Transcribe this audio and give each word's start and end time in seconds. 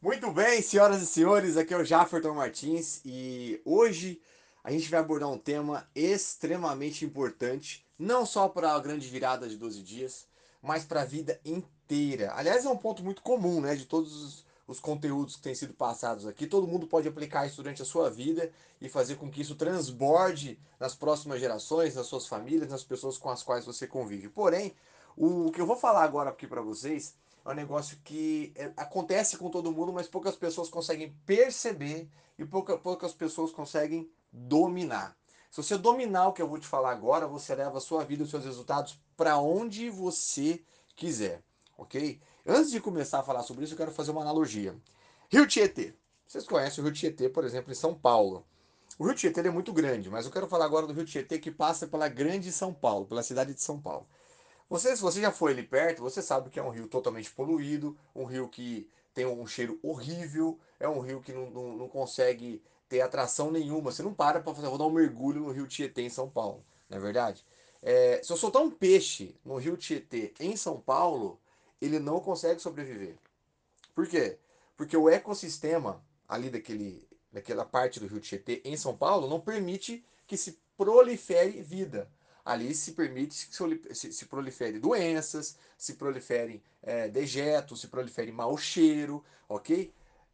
Muito 0.00 0.30
bem, 0.30 0.62
senhoras 0.62 1.02
e 1.02 1.06
senhores, 1.06 1.56
aqui 1.56 1.74
é 1.74 1.76
o 1.76 1.84
Jafferton 1.84 2.32
Martins 2.32 3.00
e 3.04 3.60
hoje 3.64 4.22
a 4.62 4.70
gente 4.70 4.88
vai 4.88 5.00
abordar 5.00 5.28
um 5.28 5.36
tema 5.36 5.90
extremamente 5.92 7.04
importante, 7.04 7.84
não 7.98 8.24
só 8.24 8.48
para 8.48 8.72
a 8.72 8.78
grande 8.78 9.08
virada 9.08 9.48
de 9.48 9.56
12 9.56 9.82
dias, 9.82 10.28
mas 10.62 10.84
para 10.84 11.02
a 11.02 11.04
vida 11.04 11.40
inteira. 11.44 12.32
Aliás, 12.36 12.64
é 12.64 12.68
um 12.68 12.76
ponto 12.76 13.02
muito 13.02 13.22
comum, 13.22 13.60
né, 13.60 13.74
de 13.74 13.86
todos 13.86 14.14
os, 14.22 14.46
os 14.68 14.78
conteúdos 14.78 15.34
que 15.34 15.42
têm 15.42 15.54
sido 15.56 15.74
passados 15.74 16.28
aqui. 16.28 16.46
Todo 16.46 16.68
mundo 16.68 16.86
pode 16.86 17.08
aplicar 17.08 17.44
isso 17.48 17.56
durante 17.56 17.82
a 17.82 17.84
sua 17.84 18.08
vida 18.08 18.52
e 18.80 18.88
fazer 18.88 19.16
com 19.16 19.28
que 19.28 19.40
isso 19.40 19.56
transborde 19.56 20.60
nas 20.78 20.94
próximas 20.94 21.40
gerações, 21.40 21.96
nas 21.96 22.06
suas 22.06 22.24
famílias, 22.24 22.70
nas 22.70 22.84
pessoas 22.84 23.18
com 23.18 23.30
as 23.30 23.42
quais 23.42 23.66
você 23.66 23.84
convive. 23.84 24.28
Porém, 24.28 24.76
o 25.16 25.50
que 25.50 25.60
eu 25.60 25.66
vou 25.66 25.76
falar 25.76 26.04
agora 26.04 26.30
aqui 26.30 26.46
para 26.46 26.60
vocês 26.60 27.16
é 27.48 27.52
um 27.52 27.56
negócio 27.56 27.98
que 28.04 28.52
é, 28.54 28.70
acontece 28.76 29.36
com 29.36 29.50
todo 29.50 29.72
mundo, 29.72 29.92
mas 29.92 30.06
poucas 30.06 30.36
pessoas 30.36 30.68
conseguem 30.68 31.14
perceber 31.24 32.08
e 32.38 32.44
pouca, 32.44 32.76
poucas 32.76 33.12
pessoas 33.12 33.50
conseguem 33.50 34.10
dominar. 34.32 35.16
Se 35.50 35.62
você 35.62 35.78
dominar 35.78 36.28
o 36.28 36.32
que 36.32 36.42
eu 36.42 36.48
vou 36.48 36.58
te 36.58 36.66
falar 36.66 36.90
agora, 36.90 37.26
você 37.26 37.54
leva 37.54 37.78
a 37.78 37.80
sua 37.80 38.04
vida, 38.04 38.22
os 38.22 38.30
seus 38.30 38.44
resultados 38.44 39.00
para 39.16 39.38
onde 39.38 39.88
você 39.88 40.62
quiser, 40.94 41.42
ok? 41.76 42.20
Antes 42.46 42.70
de 42.70 42.80
começar 42.80 43.20
a 43.20 43.22
falar 43.22 43.42
sobre 43.42 43.64
isso, 43.64 43.72
eu 43.72 43.78
quero 43.78 43.92
fazer 43.92 44.10
uma 44.10 44.20
analogia. 44.20 44.76
Rio 45.30 45.46
Tietê. 45.46 45.94
Vocês 46.26 46.46
conhecem 46.46 46.82
o 46.82 46.86
Rio 46.86 46.94
Tietê, 46.94 47.28
por 47.28 47.44
exemplo, 47.44 47.72
em 47.72 47.74
São 47.74 47.94
Paulo. 47.94 48.44
O 48.98 49.06
Rio 49.06 49.14
Tietê 49.14 49.40
é 49.40 49.50
muito 49.50 49.72
grande, 49.72 50.10
mas 50.10 50.26
eu 50.26 50.32
quero 50.32 50.46
falar 50.46 50.66
agora 50.66 50.86
do 50.86 50.92
Rio 50.92 51.06
Tietê 51.06 51.38
que 51.38 51.50
passa 51.50 51.86
pela 51.86 52.08
grande 52.08 52.52
São 52.52 52.74
Paulo, 52.74 53.06
pela 53.06 53.22
cidade 53.22 53.54
de 53.54 53.62
São 53.62 53.80
Paulo. 53.80 54.06
Você, 54.68 54.94
se 54.94 55.00
você 55.00 55.20
já 55.20 55.32
foi 55.32 55.52
ali 55.52 55.62
perto, 55.62 56.02
você 56.02 56.20
sabe 56.20 56.50
que 56.50 56.60
é 56.60 56.62
um 56.62 56.68
rio 56.68 56.86
totalmente 56.88 57.30
poluído, 57.30 57.96
um 58.14 58.24
rio 58.24 58.48
que 58.48 58.88
tem 59.14 59.24
um 59.24 59.46
cheiro 59.46 59.78
horrível, 59.82 60.58
é 60.78 60.86
um 60.88 61.00
rio 61.00 61.22
que 61.22 61.32
não, 61.32 61.50
não, 61.50 61.76
não 61.76 61.88
consegue 61.88 62.62
ter 62.88 63.00
atração 63.00 63.50
nenhuma. 63.50 63.90
Você 63.90 64.02
não 64.02 64.12
para 64.12 64.40
para 64.40 64.54
fazer, 64.54 64.68
vou 64.68 64.76
dar 64.76 64.86
um 64.86 64.90
mergulho 64.90 65.40
no 65.40 65.50
rio 65.50 65.66
Tietê 65.66 66.02
em 66.02 66.10
São 66.10 66.28
Paulo, 66.28 66.62
não 66.88 66.98
é 66.98 67.00
verdade? 67.00 67.44
É, 67.82 68.20
se 68.22 68.30
eu 68.30 68.36
soltar 68.36 68.62
um 68.62 68.70
peixe 68.70 69.34
no 69.44 69.56
rio 69.56 69.76
Tietê 69.76 70.34
em 70.38 70.54
São 70.54 70.80
Paulo, 70.80 71.40
ele 71.80 71.98
não 71.98 72.20
consegue 72.20 72.60
sobreviver. 72.60 73.16
Por 73.94 74.06
quê? 74.06 74.38
Porque 74.76 74.96
o 74.96 75.08
ecossistema 75.08 76.04
ali 76.28 76.50
daquele, 76.50 77.08
daquela 77.32 77.64
parte 77.64 77.98
do 77.98 78.06
rio 78.06 78.20
Tietê 78.20 78.60
em 78.64 78.76
São 78.76 78.96
Paulo 78.96 79.28
não 79.28 79.40
permite 79.40 80.04
que 80.26 80.36
se 80.36 80.58
prolifere 80.76 81.62
vida 81.62 82.10
ali 82.48 82.74
se 82.74 82.92
permite 82.92 83.46
que 83.46 83.94
se, 83.94 84.10
se 84.10 84.24
prolifere 84.24 84.78
doenças, 84.78 85.58
se 85.76 85.94
proliferem 85.94 86.62
é, 86.82 87.06
dejetos, 87.06 87.82
se 87.82 87.88
prolifere 87.88 88.32
mau 88.32 88.56
cheiro, 88.56 89.22
ok? 89.46 89.92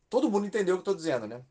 Todo 0.09 0.31
mundo 0.31 0.47
entendeu 0.47 0.77
o 0.77 0.79
que 0.79 0.89
eu 0.89 0.93
estou 0.93 0.95
dizendo, 0.95 1.27
né? 1.27 1.45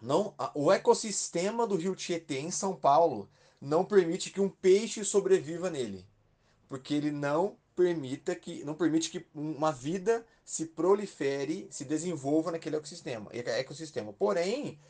Não, 0.00 0.34
o 0.56 0.72
ecossistema 0.72 1.68
do 1.68 1.76
rio 1.76 1.94
Tietê 1.94 2.40
em 2.40 2.50
São 2.50 2.74
Paulo 2.74 3.30
não 3.60 3.84
permite 3.84 4.30
que 4.30 4.40
um 4.40 4.48
peixe 4.48 5.04
sobreviva 5.04 5.70
nele, 5.70 6.04
porque 6.68 6.94
ele 6.94 7.12
não 7.12 7.56
permita 7.76 8.34
que 8.34 8.64
não 8.64 8.74
permite 8.74 9.08
que 9.08 9.24
uma 9.32 9.70
vida 9.70 10.26
se 10.44 10.66
prolifere, 10.66 11.68
se 11.70 11.84
desenvolva 11.84 12.50
naquele 12.50 12.74
ecossistema. 12.74 13.30
ecossistema. 13.32 14.12
Porém, 14.12 14.80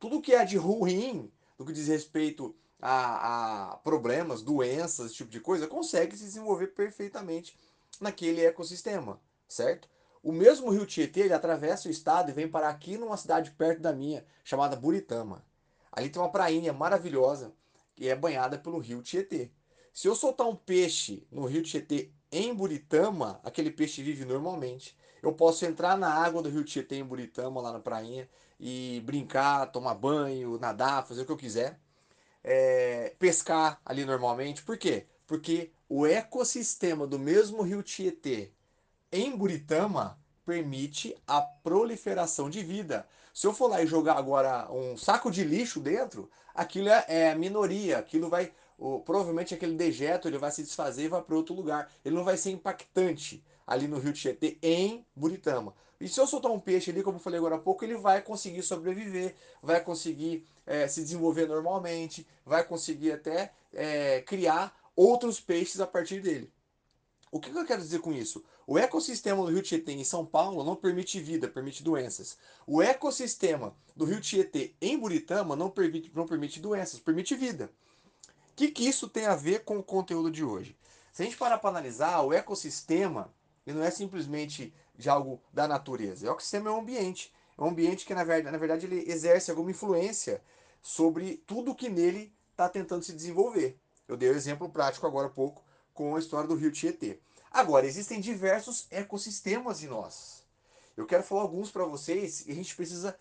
tudo 0.00 0.22
que 0.22 0.32
é 0.32 0.42
de 0.46 0.56
ruim, 0.56 1.30
no 1.58 1.66
que 1.66 1.74
diz 1.74 1.88
respeito 1.88 2.56
a, 2.82 3.74
a 3.74 3.76
problemas, 3.76 4.42
doenças, 4.42 5.06
esse 5.06 5.14
tipo 5.14 5.30
de 5.30 5.38
coisa, 5.38 5.68
consegue 5.68 6.16
se 6.16 6.24
desenvolver 6.24 6.68
perfeitamente 6.68 7.56
naquele 8.00 8.44
ecossistema, 8.44 9.20
certo? 9.46 9.88
O 10.20 10.32
mesmo 10.32 10.70
rio 10.70 10.84
Tietê, 10.84 11.20
ele 11.20 11.32
atravessa 11.32 11.88
o 11.88 11.90
estado 11.90 12.30
e 12.30 12.34
vem 12.34 12.48
parar 12.48 12.70
aqui 12.70 12.98
numa 12.98 13.16
cidade 13.16 13.52
perto 13.52 13.80
da 13.80 13.92
minha, 13.92 14.24
chamada 14.42 14.74
Buritama. 14.76 15.44
Ali 15.92 16.08
tem 16.10 16.20
uma 16.20 16.30
prainha 16.30 16.72
maravilhosa 16.72 17.52
que 17.94 18.08
é 18.08 18.16
banhada 18.16 18.58
pelo 18.58 18.78
rio 18.78 19.02
Tietê. 19.02 19.50
Se 19.92 20.08
eu 20.08 20.14
soltar 20.16 20.48
um 20.48 20.56
peixe 20.56 21.26
no 21.30 21.44
rio 21.44 21.62
Tietê 21.62 22.10
em 22.32 22.52
Buritama, 22.54 23.40
aquele 23.44 23.70
peixe 23.70 24.02
vive 24.02 24.24
normalmente. 24.24 24.96
Eu 25.22 25.32
posso 25.32 25.64
entrar 25.64 25.96
na 25.96 26.08
água 26.08 26.42
do 26.42 26.48
rio 26.48 26.64
Tietê 26.64 26.96
em 26.96 27.04
Buritama, 27.04 27.60
lá 27.60 27.72
na 27.72 27.80
prainha, 27.80 28.28
e 28.58 29.02
brincar, 29.04 29.66
tomar 29.66 29.94
banho, 29.94 30.58
nadar, 30.58 31.06
fazer 31.06 31.22
o 31.22 31.26
que 31.26 31.32
eu 31.32 31.36
quiser 31.36 31.81
é, 32.44 33.14
pescar 33.18 33.80
ali 33.84 34.04
normalmente. 34.04 34.62
Por 34.62 34.76
quê? 34.76 35.06
Porque 35.26 35.70
o 35.88 36.06
ecossistema 36.06 37.06
do 37.06 37.18
mesmo 37.18 37.62
rio 37.62 37.82
Tietê 37.82 38.50
em 39.10 39.36
Buritama 39.36 40.18
permite 40.44 41.16
a 41.26 41.40
proliferação 41.40 42.50
de 42.50 42.62
vida. 42.62 43.06
Se 43.32 43.46
eu 43.46 43.54
for 43.54 43.68
lá 43.68 43.82
e 43.82 43.86
jogar 43.86 44.16
agora 44.16 44.70
um 44.70 44.96
saco 44.96 45.30
de 45.30 45.44
lixo 45.44 45.80
dentro, 45.80 46.30
aquilo 46.54 46.88
é, 46.88 47.04
é 47.08 47.34
minoria, 47.34 47.98
aquilo 47.98 48.28
vai, 48.28 48.52
provavelmente 49.04 49.54
aquele 49.54 49.74
dejeto 49.74 50.28
ele 50.28 50.38
vai 50.38 50.50
se 50.50 50.62
desfazer 50.62 51.04
e 51.04 51.08
vai 51.08 51.22
para 51.22 51.36
outro 51.36 51.54
lugar. 51.54 51.90
Ele 52.04 52.16
não 52.16 52.24
vai 52.24 52.36
ser 52.36 52.50
impactante 52.50 53.42
ali 53.66 53.86
no 53.86 53.98
rio 53.98 54.12
Tietê 54.12 54.58
em 54.62 55.06
Buritama. 55.14 55.74
E 56.02 56.08
se 56.08 56.18
eu 56.18 56.26
soltar 56.26 56.50
um 56.50 56.58
peixe 56.58 56.90
ali, 56.90 57.00
como 57.00 57.18
eu 57.18 57.20
falei 57.20 57.38
agora 57.38 57.54
há 57.54 57.58
pouco, 57.60 57.84
ele 57.84 57.94
vai 57.94 58.20
conseguir 58.20 58.60
sobreviver, 58.62 59.36
vai 59.62 59.80
conseguir 59.80 60.44
é, 60.66 60.88
se 60.88 61.00
desenvolver 61.00 61.46
normalmente, 61.46 62.26
vai 62.44 62.64
conseguir 62.64 63.12
até 63.12 63.52
é, 63.72 64.20
criar 64.22 64.76
outros 64.96 65.38
peixes 65.38 65.80
a 65.80 65.86
partir 65.86 66.20
dele. 66.20 66.52
O 67.30 67.38
que 67.38 67.56
eu 67.56 67.64
quero 67.64 67.80
dizer 67.80 68.00
com 68.00 68.12
isso? 68.12 68.42
O 68.66 68.76
ecossistema 68.76 69.44
do 69.44 69.52
Rio 69.52 69.62
Tietê 69.62 69.92
em 69.92 70.02
São 70.02 70.26
Paulo 70.26 70.64
não 70.64 70.74
permite 70.74 71.20
vida, 71.20 71.46
permite 71.46 71.84
doenças. 71.84 72.36
O 72.66 72.82
ecossistema 72.82 73.72
do 73.94 74.04
Rio 74.04 74.20
Tietê 74.20 74.74
em 74.80 74.98
Buritama 74.98 75.54
não 75.54 75.70
permite, 75.70 76.10
não 76.12 76.26
permite 76.26 76.58
doenças, 76.58 76.98
permite 76.98 77.36
vida. 77.36 77.70
O 78.50 78.56
que, 78.56 78.72
que 78.72 78.88
isso 78.88 79.08
tem 79.08 79.26
a 79.26 79.36
ver 79.36 79.62
com 79.62 79.78
o 79.78 79.84
conteúdo 79.84 80.32
de 80.32 80.42
hoje? 80.42 80.76
Se 81.12 81.22
a 81.22 81.24
gente 81.24 81.36
parar 81.36 81.58
para 81.58 81.70
analisar, 81.70 82.20
o 82.22 82.32
ecossistema 82.32 83.32
ele 83.66 83.78
não 83.78 83.84
é 83.84 83.90
simplesmente 83.90 84.74
de 84.96 85.08
algo 85.08 85.40
da 85.52 85.66
natureza. 85.66 86.26
O 86.26 86.30
ecossistema 86.30 86.70
é 86.70 86.72
um 86.72 86.80
ambiente. 86.80 87.32
É 87.56 87.62
um 87.62 87.68
ambiente 87.68 88.06
que, 88.06 88.14
na 88.14 88.24
verdade, 88.24 88.52
na 88.52 88.58
verdade 88.58 88.86
ele 88.86 89.10
exerce 89.10 89.50
alguma 89.50 89.70
influência 89.70 90.42
sobre 90.82 91.42
tudo 91.46 91.74
que 91.74 91.88
nele 91.88 92.32
está 92.50 92.68
tentando 92.68 93.04
se 93.04 93.12
desenvolver. 93.12 93.78
Eu 94.08 94.16
dei 94.16 94.28
o 94.28 94.32
um 94.32 94.36
exemplo 94.36 94.68
prático 94.68 95.06
agora 95.06 95.28
há 95.28 95.30
pouco 95.30 95.62
com 95.94 96.16
a 96.16 96.18
história 96.18 96.48
do 96.48 96.54
rio 96.54 96.72
Tietê. 96.72 97.18
Agora, 97.50 97.86
existem 97.86 98.20
diversos 98.20 98.86
ecossistemas 98.90 99.82
em 99.82 99.86
nós. 99.86 100.42
Eu 100.96 101.06
quero 101.06 101.22
falar 101.22 101.42
alguns 101.42 101.70
para 101.70 101.84
vocês 101.84 102.46
e 102.46 102.52
a 102.52 102.54
gente 102.54 102.74
precisa 102.74 103.16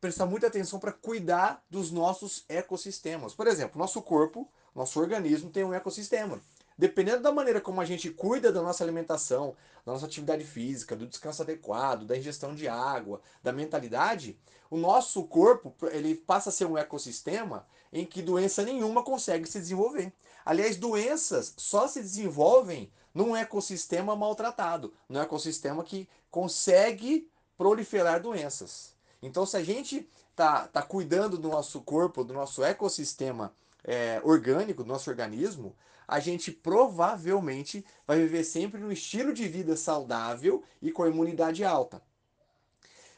prestar 0.00 0.26
muita 0.26 0.46
atenção 0.46 0.78
para 0.78 0.92
cuidar 0.92 1.64
dos 1.70 1.90
nossos 1.90 2.44
ecossistemas. 2.48 3.34
Por 3.34 3.46
exemplo, 3.46 3.78
nosso 3.78 4.02
corpo, 4.02 4.50
nosso 4.74 5.00
organismo 5.00 5.50
tem 5.50 5.64
um 5.64 5.72
ecossistema. 5.72 6.40
Dependendo 6.76 7.22
da 7.22 7.30
maneira 7.30 7.60
como 7.60 7.80
a 7.80 7.84
gente 7.84 8.10
cuida 8.10 8.52
da 8.52 8.60
nossa 8.60 8.82
alimentação, 8.82 9.56
da 9.86 9.92
nossa 9.92 10.06
atividade 10.06 10.44
física, 10.44 10.96
do 10.96 11.06
descanso 11.06 11.42
adequado, 11.42 12.04
da 12.04 12.16
ingestão 12.16 12.54
de 12.54 12.66
água, 12.66 13.20
da 13.42 13.52
mentalidade, 13.52 14.38
o 14.68 14.76
nosso 14.76 15.22
corpo 15.24 15.74
ele 15.92 16.16
passa 16.16 16.48
a 16.48 16.52
ser 16.52 16.64
um 16.64 16.76
ecossistema 16.76 17.66
em 17.92 18.04
que 18.04 18.20
doença 18.20 18.64
nenhuma 18.64 19.04
consegue 19.04 19.48
se 19.48 19.60
desenvolver. 19.60 20.12
Aliás, 20.44 20.76
doenças 20.76 21.54
só 21.56 21.86
se 21.86 22.00
desenvolvem 22.00 22.90
num 23.14 23.36
ecossistema 23.36 24.16
maltratado, 24.16 24.92
num 25.08 25.20
ecossistema 25.20 25.84
que 25.84 26.08
consegue 26.28 27.30
proliferar 27.56 28.20
doenças. 28.20 28.94
Então, 29.22 29.46
se 29.46 29.56
a 29.56 29.62
gente 29.62 30.08
tá, 30.34 30.66
tá 30.66 30.82
cuidando 30.82 31.38
do 31.38 31.48
nosso 31.48 31.80
corpo, 31.80 32.24
do 32.24 32.34
nosso 32.34 32.64
ecossistema 32.64 33.54
é, 33.84 34.20
orgânico, 34.24 34.82
do 34.82 34.88
nosso 34.88 35.08
organismo, 35.08 35.76
a 36.06 36.20
gente 36.20 36.50
provavelmente 36.50 37.84
vai 38.06 38.18
viver 38.18 38.44
sempre 38.44 38.80
num 38.80 38.92
estilo 38.92 39.32
de 39.32 39.48
vida 39.48 39.76
saudável 39.76 40.62
e 40.80 40.92
com 40.92 41.06
imunidade 41.06 41.64
alta. 41.64 42.02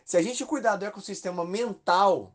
Se 0.04 0.16
a 0.16 0.22
gente 0.22 0.44
cuidar 0.44 0.76
do 0.76 0.84
ecossistema 0.84 1.44
mental, 1.44 2.34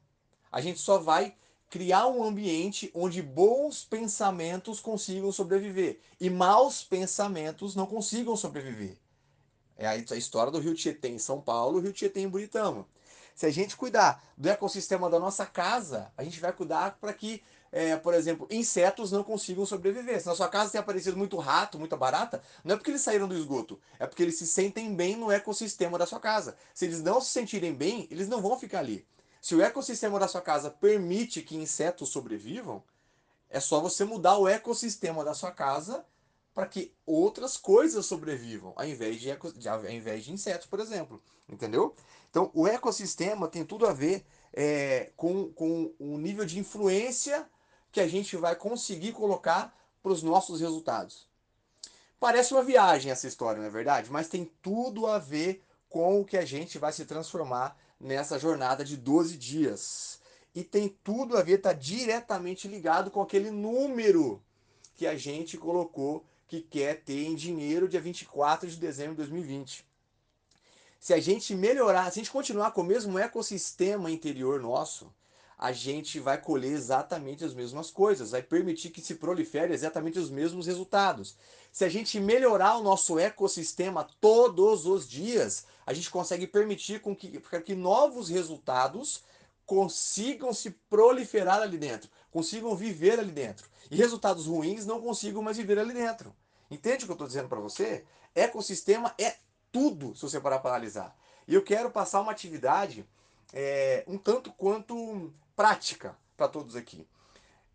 a 0.51 0.59
gente 0.59 0.79
só 0.79 0.97
vai 0.97 1.35
criar 1.69 2.07
um 2.07 2.21
ambiente 2.21 2.91
onde 2.93 3.21
bons 3.21 3.85
pensamentos 3.85 4.81
consigam 4.81 5.31
sobreviver 5.31 5.99
e 6.19 6.29
maus 6.29 6.83
pensamentos 6.83 7.75
não 7.75 7.85
consigam 7.85 8.35
sobreviver. 8.35 8.97
É 9.77 9.87
a 9.87 9.95
história 9.95 10.51
do 10.51 10.59
Rio 10.59 10.75
Tietê 10.75 11.07
em 11.07 11.17
São 11.17 11.39
Paulo, 11.41 11.77
o 11.77 11.81
Rio 11.81 11.93
Tietê 11.93 12.19
em 12.19 12.27
Buritama. 12.27 12.85
Se 13.35 13.45
a 13.45 13.51
gente 13.51 13.75
cuidar 13.75 14.23
do 14.37 14.49
ecossistema 14.49 15.09
da 15.09 15.19
nossa 15.19 15.45
casa, 15.45 16.11
a 16.17 16.23
gente 16.23 16.39
vai 16.39 16.51
cuidar 16.51 16.97
para 16.99 17.13
que 17.13 17.41
é, 17.71 17.95
por 17.95 18.13
exemplo, 18.13 18.47
insetos 18.51 19.11
não 19.11 19.23
consigam 19.23 19.65
sobreviver. 19.65 20.19
Se 20.19 20.27
na 20.27 20.35
sua 20.35 20.49
casa 20.49 20.71
tem 20.71 20.81
aparecido 20.81 21.15
muito 21.15 21.37
rato, 21.37 21.79
muita 21.79 21.95
barata, 21.95 22.43
não 22.65 22.73
é 22.73 22.77
porque 22.77 22.91
eles 22.91 23.01
saíram 23.01 23.27
do 23.27 23.35
esgoto, 23.35 23.79
é 23.97 24.05
porque 24.05 24.21
eles 24.21 24.37
se 24.37 24.45
sentem 24.45 24.93
bem 24.93 25.15
no 25.15 25.31
ecossistema 25.31 25.97
da 25.97 26.05
sua 26.05 26.19
casa. 26.19 26.57
Se 26.73 26.85
eles 26.85 27.01
não 27.01 27.21
se 27.21 27.29
sentirem 27.29 27.73
bem, 27.73 28.07
eles 28.11 28.27
não 28.27 28.41
vão 28.41 28.59
ficar 28.59 28.79
ali. 28.79 29.05
Se 29.41 29.55
o 29.55 29.61
ecossistema 29.61 30.19
da 30.19 30.27
sua 30.27 30.41
casa 30.41 30.69
permite 30.69 31.41
que 31.41 31.55
insetos 31.55 32.09
sobrevivam, 32.09 32.83
é 33.49 33.59
só 33.59 33.79
você 33.79 34.03
mudar 34.03 34.37
o 34.37 34.47
ecossistema 34.47 35.23
da 35.23 35.33
sua 35.33 35.51
casa 35.51 36.05
para 36.53 36.67
que 36.67 36.93
outras 37.05 37.57
coisas 37.57 38.05
sobrevivam, 38.05 38.73
ao 38.75 38.85
invés 38.85 39.19
de, 39.19 39.29
de, 39.57 39.69
ao 39.69 39.89
invés 39.89 40.23
de 40.23 40.33
insetos, 40.33 40.67
por 40.67 40.79
exemplo. 40.79 41.21
Entendeu? 41.47 41.95
Então, 42.29 42.49
o 42.53 42.67
ecossistema 42.67 43.47
tem 43.47 43.65
tudo 43.65 43.85
a 43.85 43.93
ver 43.93 44.25
é, 44.53 45.11
com, 45.15 45.51
com 45.51 45.93
o 45.99 46.17
nível 46.17 46.45
de 46.45 46.59
influência 46.59 47.49
que 47.91 47.99
a 47.99 48.07
gente 48.07 48.35
vai 48.37 48.55
conseguir 48.55 49.11
colocar 49.13 49.75
para 50.01 50.11
os 50.11 50.23
nossos 50.23 50.61
resultados. 50.61 51.27
Parece 52.19 52.53
uma 52.53 52.63
viagem 52.63 53.11
essa 53.11 53.27
história, 53.27 53.59
não 53.59 53.67
é 53.67 53.71
verdade? 53.71 54.11
Mas 54.11 54.29
tem 54.29 54.49
tudo 54.61 55.07
a 55.07 55.17
ver 55.17 55.63
com 55.89 56.21
o 56.21 56.25
que 56.25 56.37
a 56.37 56.45
gente 56.45 56.77
vai 56.77 56.93
se 56.93 57.05
transformar 57.05 57.77
nessa 57.99 58.39
jornada 58.39 58.85
de 58.85 58.95
12 58.95 59.37
dias. 59.37 60.19
E 60.53 60.63
tem 60.63 60.89
tudo 61.03 61.37
a 61.37 61.43
ver, 61.43 61.57
está 61.57 61.73
diretamente 61.73 62.67
ligado 62.67 63.09
com 63.09 63.21
aquele 63.21 63.51
número 63.51 64.41
que 64.95 65.07
a 65.07 65.15
gente 65.15 65.57
colocou 65.57 66.25
que 66.51 66.59
quer 66.59 67.01
ter 67.01 67.27
em 67.27 67.33
dinheiro 67.33 67.87
dia 67.87 68.01
24 68.01 68.69
de 68.69 68.75
dezembro 68.75 69.13
de 69.13 69.19
2020. 69.19 69.85
Se 70.99 71.13
a 71.13 71.19
gente 71.21 71.55
melhorar, 71.55 72.11
se 72.11 72.19
a 72.19 72.23
gente 72.23 72.29
continuar 72.29 72.71
com 72.71 72.81
o 72.81 72.83
mesmo 72.83 73.17
ecossistema 73.17 74.11
interior 74.11 74.59
nosso, 74.59 75.09
a 75.57 75.71
gente 75.71 76.19
vai 76.19 76.37
colher 76.37 76.73
exatamente 76.73 77.45
as 77.45 77.53
mesmas 77.53 77.89
coisas, 77.89 78.31
vai 78.31 78.43
permitir 78.43 78.89
que 78.89 78.99
se 78.99 79.15
prolifere 79.15 79.73
exatamente 79.73 80.19
os 80.19 80.29
mesmos 80.29 80.67
resultados. 80.67 81.37
Se 81.71 81.85
a 81.85 81.89
gente 81.89 82.19
melhorar 82.19 82.75
o 82.75 82.83
nosso 82.83 83.17
ecossistema 83.17 84.05
todos 84.19 84.85
os 84.85 85.07
dias, 85.07 85.65
a 85.85 85.93
gente 85.93 86.11
consegue 86.11 86.45
permitir 86.45 86.99
com 86.99 87.15
que, 87.15 87.39
que 87.63 87.75
novos 87.75 88.27
resultados 88.27 89.23
consigam 89.65 90.53
se 90.53 90.71
proliferar 90.89 91.61
ali 91.61 91.77
dentro, 91.77 92.09
consigam 92.29 92.75
viver 92.75 93.21
ali 93.21 93.31
dentro. 93.31 93.69
E 93.89 93.95
resultados 93.95 94.47
ruins 94.47 94.85
não 94.85 94.99
consigam 94.99 95.41
mais 95.41 95.55
viver 95.55 95.79
ali 95.79 95.93
dentro. 95.93 96.35
Entende 96.71 97.03
o 97.03 97.07
que 97.07 97.11
eu 97.11 97.15
estou 97.15 97.27
dizendo 97.27 97.49
para 97.49 97.59
você? 97.59 98.05
Ecossistema 98.33 99.13
é 99.19 99.35
tudo, 99.71 100.15
se 100.15 100.21
você 100.21 100.39
parar 100.39 100.59
para 100.59 100.71
analisar. 100.71 101.15
E 101.45 101.53
eu 101.53 101.61
quero 101.61 101.91
passar 101.91 102.21
uma 102.21 102.31
atividade 102.31 103.05
é, 103.53 104.05
um 104.07 104.17
tanto 104.17 104.51
quanto 104.53 105.33
prática 105.53 106.17
para 106.37 106.47
todos 106.47 106.77
aqui. 106.77 107.05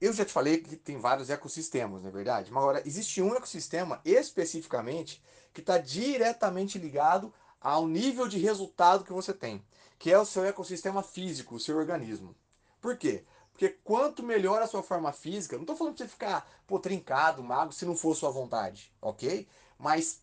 Eu 0.01 0.13
já 0.13 0.25
te 0.25 0.33
falei 0.33 0.59
que 0.59 0.77
tem 0.77 0.99
vários 0.99 1.31
ecossistemas, 1.31 2.03
não 2.03 2.09
é 2.09 2.13
verdade? 2.13 2.51
Mas 2.51 2.63
agora, 2.63 2.83
existe 2.87 3.21
um 3.21 3.35
ecossistema 3.35 4.01
especificamente 4.05 5.23
que 5.53 5.61
está 5.61 5.79
diretamente 5.79 6.79
ligado 6.79 7.33
ao 7.61 7.87
nível 7.87 8.29
de 8.29 8.39
resultado 8.39 9.05
que 9.05 9.13
você 9.13 9.33
tem, 9.33 9.65
que 9.99 10.13
é 10.13 10.19
o 10.19 10.25
seu 10.25 10.45
ecossistema 10.45 11.03
físico, 11.03 11.55
o 11.55 11.61
seu 11.61 11.77
organismo. 11.77 12.35
Por 12.81 12.97
quê? 12.97 13.25
Porque 13.57 13.71
quanto 13.83 14.23
melhor 14.23 14.61
a 14.61 14.67
sua 14.67 14.83
forma 14.83 15.11
física, 15.15 15.57
não 15.57 15.63
estou 15.63 15.75
falando 15.75 15.97
para 15.97 16.05
você 16.05 16.11
ficar 16.11 16.47
pô, 16.67 16.79
trincado, 16.79 17.43
magro, 17.43 17.73
se 17.73 17.87
não 17.87 17.97
for 17.97 18.15
sua 18.15 18.31
vontade, 18.31 18.93
ok? 19.01 19.49
Mas 19.79 20.21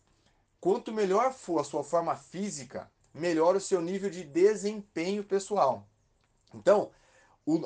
quanto 0.60 0.92
melhor 0.92 1.32
for 1.32 1.58
a 1.58 1.64
sua 1.64 1.82
forma 1.82 2.14
física, 2.14 2.88
melhor 3.12 3.56
o 3.56 3.60
seu 3.60 3.80
nível 3.80 4.08
de 4.08 4.22
desempenho 4.22 5.24
pessoal. 5.24 5.84
Então, 6.54 6.92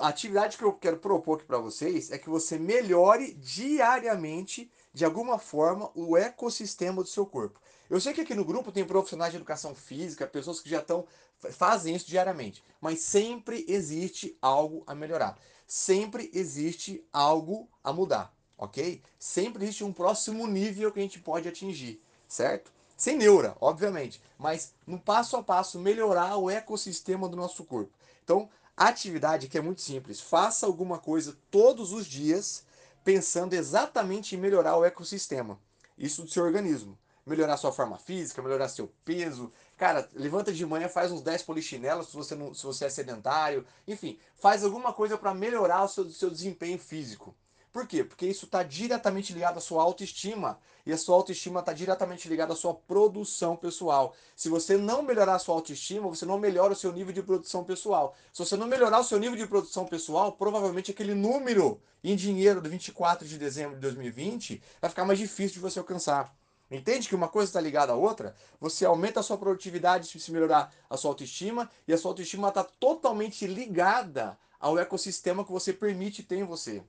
a 0.01 0.09
atividade 0.09 0.57
que 0.57 0.65
eu 0.65 0.73
quero 0.73 0.97
propor 0.97 1.37
aqui 1.37 1.45
para 1.45 1.59
vocês 1.59 2.11
é 2.11 2.17
que 2.17 2.31
você 2.31 2.59
melhore 2.59 3.35
diariamente, 3.35 4.73
de 4.95 5.05
alguma 5.05 5.39
forma, 5.39 5.91
o 5.95 6.17
ecossistema 6.17 7.03
do 7.03 7.09
seu 7.11 7.27
corpo. 7.27 7.61
Eu 7.91 8.01
sei 8.01 8.15
que 8.15 8.23
aqui 8.23 8.35
no 8.35 8.45
grupo 8.45 8.73
tem 8.73 8.87
profissionais 8.87 9.33
de 9.33 9.37
educação 9.37 9.75
física, 9.75 10.27
pessoas 10.27 10.61
que 10.61 10.71
já 10.71 10.81
estão 10.81 11.07
fazem 11.53 11.95
isso 11.95 12.09
diariamente, 12.09 12.65
mas 12.81 13.01
sempre 13.01 13.65
existe 13.69 14.37
algo 14.43 14.83
a 14.87 14.95
melhorar. 14.95 15.39
Sempre 15.71 16.31
existe 16.33 17.07
algo 17.13 17.69
a 17.85 17.93
mudar, 17.93 18.35
ok? 18.57 19.03
Sempre 19.19 19.65
existe 19.65 19.85
um 19.85 19.93
próximo 19.93 20.47
nível 20.47 20.91
que 20.91 20.99
a 20.99 21.03
gente 21.03 21.21
pode 21.21 21.47
atingir, 21.47 22.03
certo? 22.27 22.73
Sem 22.97 23.19
neura, 23.19 23.55
obviamente, 23.61 24.21
mas 24.39 24.73
no 24.87 24.99
passo 24.99 25.37
a 25.37 25.43
passo 25.43 25.79
melhorar 25.79 26.39
o 26.39 26.49
ecossistema 26.49 27.29
do 27.29 27.37
nosso 27.37 27.65
corpo. 27.65 27.93
Então, 28.25 28.49
a 28.75 28.89
atividade 28.89 29.47
aqui 29.47 29.59
é 29.59 29.61
muito 29.61 29.83
simples. 29.83 30.23
Faça 30.23 30.65
alguma 30.65 30.99
coisa 30.99 31.37
todos 31.51 31.93
os 31.93 32.07
dias 32.07 32.65
pensando 33.05 33.53
exatamente 33.53 34.35
em 34.35 34.39
melhorar 34.39 34.79
o 34.79 34.87
ecossistema. 34.87 35.61
Isso 35.99 36.23
do 36.23 36.31
seu 36.31 36.45
organismo. 36.45 36.99
Melhorar 37.29 37.59
sua 37.59 37.71
forma 37.71 37.99
física, 37.99 38.41
melhorar 38.41 38.69
seu 38.69 38.91
peso. 39.05 39.53
Cara, 39.77 40.09
levanta 40.15 40.51
de 40.53 40.65
manhã, 40.65 40.89
faz 40.89 41.13
uns 41.13 41.21
10 41.21 41.43
polichinelos 41.43 42.09
se 42.09 42.17
você, 42.17 42.35
não, 42.35 42.55
se 42.55 42.65
você 42.65 42.87
é 42.87 42.91
sedentário. 42.91 43.67
Enfim, 43.87 44.19
faz 44.37 44.65
alguma 44.65 44.93
coisa 44.95 45.19
para 45.19 45.35
melhorar 45.35 45.85
o 45.85 45.89
seu, 45.89 46.09
seu 46.11 46.31
desempenho 46.31 46.79
físico. 46.79 47.37
Por 47.71 47.87
quê? 47.87 48.03
Porque 48.03 48.27
isso 48.27 48.47
está 48.47 48.63
diretamente 48.63 49.33
ligado 49.33 49.59
à 49.59 49.61
sua 49.61 49.83
autoestima. 49.83 50.59
E 50.87 50.93
a 50.93 50.97
sua 50.97 51.17
autoestima 51.17 51.61
está 51.61 51.73
diretamente 51.75 52.27
ligada 52.29 52.55
à 52.55 52.57
sua 52.57 52.73
produção 52.73 53.55
pessoal. 53.55 54.17
Se 54.35 54.49
você 54.49 54.77
não 54.79 55.03
melhorar 55.03 55.35
a 55.35 55.39
sua 55.39 55.55
autoestima, 55.55 56.09
você 56.09 56.25
não 56.25 56.39
melhora 56.39 56.73
o 56.73 56.77
seu 56.77 56.91
nível 56.93 57.13
de 57.13 57.23
produção 57.23 57.63
pessoal. 57.63 58.15
Se 58.33 58.43
você 58.43 58.57
não 58.57 58.67
melhorar 58.67 59.01
o 59.01 59.05
seu 59.05 59.19
nível 59.19 59.37
de 59.37 59.47
produção 59.47 59.85
pessoal, 59.85 60.33
provavelmente 60.33 60.91
aquele 60.91 61.15
número 61.15 61.81
em 62.03 62.17
dinheiro 62.17 62.61
do 62.63 62.71
24 62.71 63.29
de 63.29 63.37
dezembro 63.37 63.75
de 63.75 63.83
2020 63.83 64.63
vai 64.81 64.89
ficar 64.89 65.05
mais 65.05 65.19
difícil 65.19 65.55
de 65.55 65.61
você 65.61 65.79
alcançar. 65.79 66.35
Entende 66.71 67.09
que 67.09 67.15
uma 67.15 67.29
coisa 67.29 67.49
está 67.49 67.61
ligada 67.61 67.93
à 67.93 67.97
outra? 67.97 68.37
Você 68.61 68.85
aumenta 68.85 69.21
a 69.21 69.23
sua 69.23 69.39
produtividade 69.39 70.07
se 70.07 70.33
melhorar 70.33 70.73
a 70.89 70.97
sua 70.97 71.11
autoestima, 71.11 71.71
e 71.87 71.93
a 71.93 71.99
sua 71.99 72.11
autoestima 72.11 72.49
está 72.49 72.63
totalmente 72.63 73.47
ligada 73.47 74.39
ao 74.61 74.79
ecossistema 74.79 75.45
que 75.45 75.53
você 75.53 75.73
permite 75.73 76.23
ter 76.23 76.37
em 76.37 76.45
você. 76.45 76.83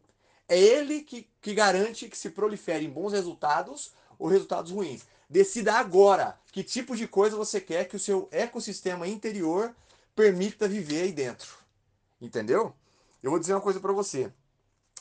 É 0.48 0.60
ele 0.60 1.02
que, 1.02 1.30
que 1.40 1.54
garante 1.54 2.10
que 2.10 2.18
se 2.18 2.32
proliferem 2.32 2.90
bons 2.90 3.14
resultados 3.14 3.94
ou 4.18 4.28
resultados 4.28 4.72
ruins. 4.72 5.06
Decida 5.30 5.76
agora 5.76 6.38
que 6.52 6.64
tipo 6.64 6.96
de 6.96 7.08
coisa 7.08 7.38
você 7.38 7.62
quer 7.62 7.88
que 7.88 7.96
o 7.96 8.00
seu 8.00 8.28
ecossistema 8.32 9.08
interior 9.08 9.74
permita 10.16 10.68
viver 10.68 11.04
aí 11.04 11.12
dentro. 11.12 11.56
Entendeu? 12.20 12.76
Eu 13.22 13.30
vou 13.30 13.40
dizer 13.40 13.54
uma 13.54 13.62
coisa 13.62 13.80
para 13.80 13.94
você. 13.94 14.32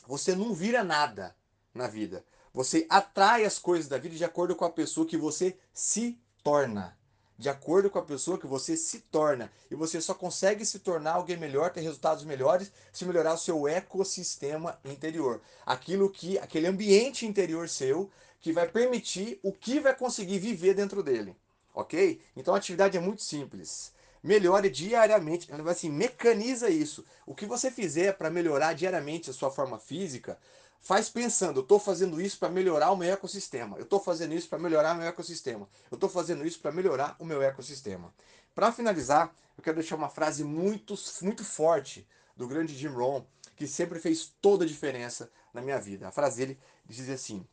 Você 0.06 0.36
não 0.36 0.54
vira 0.54 0.84
nada 0.84 1.34
na 1.75 1.88
vida. 1.88 2.25
Você 2.52 2.86
atrai 2.88 3.44
as 3.44 3.58
coisas 3.58 3.88
da 3.88 3.98
vida 3.98 4.16
de 4.16 4.24
acordo 4.24 4.56
com 4.56 4.64
a 4.64 4.70
pessoa 4.70 5.06
que 5.06 5.16
você 5.16 5.56
se 5.72 6.18
torna 6.42 6.98
de 7.38 7.48
acordo 7.48 7.88
com 7.88 8.00
a 8.00 8.04
pessoa 8.04 8.36
que 8.36 8.46
você 8.46 8.76
se 8.76 8.98
torna. 8.98 9.50
E 9.70 9.74
você 9.76 10.00
só 10.00 10.12
consegue 10.12 10.66
se 10.66 10.80
tornar 10.80 11.12
alguém 11.12 11.36
melhor, 11.36 11.70
ter 11.70 11.80
resultados 11.80 12.24
melhores, 12.24 12.72
se 12.92 13.04
melhorar 13.04 13.34
o 13.34 13.38
seu 13.38 13.68
ecossistema 13.68 14.78
interior. 14.84 15.40
Aquilo 15.64 16.10
que, 16.10 16.36
aquele 16.38 16.66
ambiente 16.66 17.24
interior 17.24 17.68
seu 17.68 18.10
que 18.40 18.52
vai 18.52 18.66
permitir 18.66 19.38
o 19.42 19.52
que 19.52 19.78
vai 19.78 19.94
conseguir 19.94 20.40
viver 20.40 20.74
dentro 20.74 21.02
dele. 21.02 21.36
Ok? 21.72 22.20
Então 22.36 22.54
a 22.54 22.58
atividade 22.58 22.96
é 22.96 23.00
muito 23.00 23.22
simples. 23.22 23.92
Melhore 24.22 24.68
diariamente, 24.70 25.48
assim, 25.66 25.90
mecaniza 25.90 26.68
isso. 26.68 27.04
O 27.26 27.34
que 27.34 27.46
você 27.46 27.70
fizer 27.70 28.14
para 28.14 28.30
melhorar 28.30 28.72
diariamente 28.72 29.30
a 29.30 29.32
sua 29.32 29.50
forma 29.50 29.78
física, 29.78 30.38
faz 30.80 31.08
pensando, 31.08 31.58
eu 31.58 31.62
estou 31.62 31.78
fazendo 31.78 32.20
isso 32.20 32.38
para 32.38 32.48
melhorar 32.48 32.90
o 32.90 32.96
meu 32.96 33.12
ecossistema, 33.12 33.76
eu 33.76 33.82
estou 33.82 34.00
fazendo 34.00 34.34
isso 34.34 34.48
para 34.48 34.58
melhorar 34.58 34.94
o 34.94 34.98
meu 34.98 35.06
ecossistema, 35.06 35.68
eu 35.90 35.96
estou 35.96 36.08
fazendo 36.08 36.46
isso 36.46 36.60
para 36.60 36.72
melhorar 36.72 37.16
o 37.18 37.25
meu 37.25 37.42
ecossistema. 37.42 38.12
Para 38.54 38.72
finalizar, 38.72 39.34
eu 39.56 39.62
quero 39.62 39.76
deixar 39.76 39.96
uma 39.96 40.08
frase 40.08 40.44
muito, 40.44 40.94
muito 41.22 41.44
forte 41.44 42.06
do 42.37 42.46
grande 42.46 42.76
Jim 42.76 42.88
Rohn, 42.88 43.22
que 43.56 43.66
sempre 43.66 43.98
fez 43.98 44.32
toda 44.40 44.64
a 44.64 44.68
diferença 44.68 45.30
na 45.52 45.60
minha 45.60 45.80
vida. 45.80 46.06
A 46.06 46.12
frase 46.12 46.37
dele 46.38 46.58
diz 46.87 47.08
assim, 47.08 47.44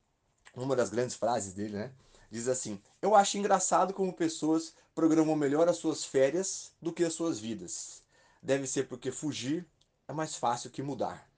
uma 0.56 0.76
das 0.76 0.90
grandes 0.90 1.16
frases 1.16 1.54
dele, 1.54 1.76
né? 1.76 1.92
Diz 2.30 2.48
assim: 2.48 2.82
Eu 3.02 3.16
acho 3.16 3.38
engraçado 3.38 3.94
como 3.94 4.14
pessoas 4.14 4.74
programam 4.94 5.36
melhor 5.36 5.68
as 5.68 5.78
suas 5.78 6.04
férias 6.04 6.72
do 6.82 6.94
que 6.94 7.04
as 7.04 7.14
suas 7.14 7.40
vidas. 7.40 8.04
Deve 8.42 8.68
ser 8.68 8.88
porque 8.88 9.12
fugir 9.12 9.66
é 10.08 10.14
mais 10.14 10.36
fácil 10.36 10.70
que 10.70 10.84
mudar. 10.84 11.30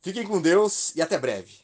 Fiquem 0.00 0.26
com 0.26 0.40
Deus 0.40 0.94
e 0.96 1.00
até 1.02 1.18
breve. 1.18 1.61